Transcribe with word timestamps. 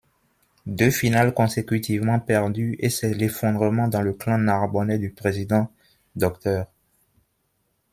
Deux 0.65 0.89
finales 0.89 1.31
consécutivement 1.31 2.19
perdues 2.19 2.75
et 2.79 2.89
c'est 2.89 3.13
l'effondrement 3.13 3.87
dans 3.87 4.01
le 4.01 4.13
clan 4.13 4.39
narbonnais 4.39 4.97
du 4.97 5.11
président 5.11 5.69
Dr. 6.15 6.65